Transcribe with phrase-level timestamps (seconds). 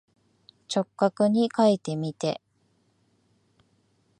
[0.67, 2.41] 直角にかいてみて。